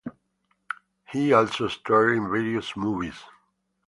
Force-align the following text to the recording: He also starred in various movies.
He 1.11 1.31
also 1.31 1.67
starred 1.67 2.17
in 2.17 2.27
various 2.31 2.75
movies. 2.75 3.23